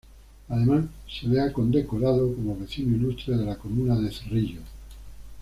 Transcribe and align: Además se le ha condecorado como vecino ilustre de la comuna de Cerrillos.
Además 0.49 0.85
se 1.07 1.27
le 1.27 1.39
ha 1.39 1.53
condecorado 1.53 2.33
como 2.33 2.57
vecino 2.57 2.95
ilustre 2.97 3.37
de 3.37 3.45
la 3.45 3.55
comuna 3.55 3.95
de 3.99 4.09
Cerrillos. 4.11 4.63